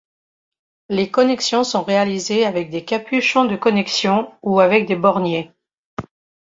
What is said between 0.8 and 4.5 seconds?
Les connexions sont réalisées avec des capuchon de connexion